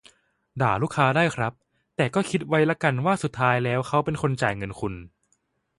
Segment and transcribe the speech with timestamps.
[0.61, 1.53] ด่าลูกค้าได้ครับ
[1.95, 4.93] แต่ก็คิดไว้ละกันว่าสุดท้ายแล้วเขาเป็นคนจ่ายเงินคุณ